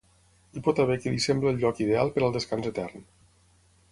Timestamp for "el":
1.51-1.61